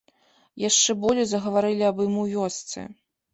[0.69, 2.79] Яшчэ болей загаварылі аб ім у вёсцы.